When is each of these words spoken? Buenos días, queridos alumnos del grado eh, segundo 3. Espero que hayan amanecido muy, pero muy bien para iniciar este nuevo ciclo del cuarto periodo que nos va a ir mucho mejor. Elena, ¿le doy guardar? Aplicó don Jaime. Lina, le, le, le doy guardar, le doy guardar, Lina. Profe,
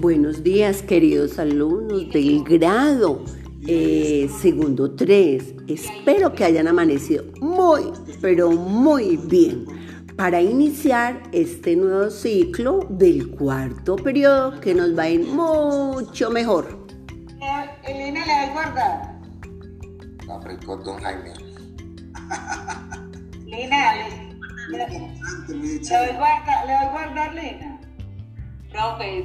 Buenos 0.00 0.44
días, 0.44 0.80
queridos 0.82 1.40
alumnos 1.40 2.08
del 2.12 2.44
grado 2.44 3.24
eh, 3.66 4.30
segundo 4.40 4.94
3. 4.94 5.54
Espero 5.66 6.32
que 6.32 6.44
hayan 6.44 6.68
amanecido 6.68 7.24
muy, 7.40 7.82
pero 8.20 8.52
muy 8.52 9.16
bien 9.16 9.66
para 10.16 10.40
iniciar 10.40 11.20
este 11.32 11.74
nuevo 11.74 12.10
ciclo 12.10 12.86
del 12.90 13.28
cuarto 13.30 13.96
periodo 13.96 14.60
que 14.60 14.72
nos 14.72 14.96
va 14.96 15.02
a 15.02 15.10
ir 15.10 15.26
mucho 15.26 16.30
mejor. 16.30 16.86
Elena, 17.82 18.24
¿le 18.24 18.46
doy 18.46 18.52
guardar? 18.52 19.20
Aplicó 20.30 20.76
don 20.76 21.02
Jaime. 21.02 21.32
Lina, 23.46 23.94
le, 23.96 24.78
le, 24.78 24.86
le 25.48 25.78
doy 25.80 26.16
guardar, 26.16 26.66
le 26.68 26.72
doy 26.72 26.88
guardar, 26.92 27.34
Lina. 27.34 27.80
Profe, 28.70 29.24